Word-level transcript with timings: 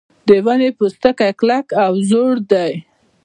د 0.27 0.29
ونې 0.45 0.69
پوستکی 0.77 1.31
کلک 1.39 1.67
او 1.85 1.91
زوړ 2.09 2.33
دی. 2.51 2.73